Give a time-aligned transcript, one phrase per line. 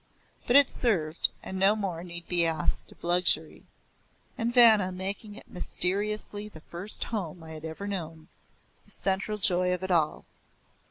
[0.47, 3.65] But it served, and no more need be asked of luxury.
[4.35, 8.27] And Vanna, making it mysteriously the first home I ever had known,
[8.83, 10.25] the central joy of it all.